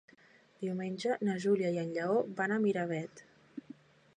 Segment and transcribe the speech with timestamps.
[0.61, 3.23] Diumenge na Júlia i en Lleó van a Miravet.